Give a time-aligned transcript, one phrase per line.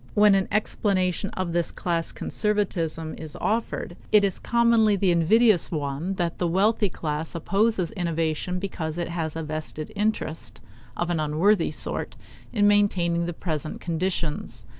[0.15, 6.15] When an explanation of this class conservatism is offered, it is commonly the invidious one
[6.15, 10.59] that the wealthy class opposes innovation because it has a vested interest,
[10.97, 12.15] of an unworthy sort,
[12.51, 14.63] in maintaining the present conditions.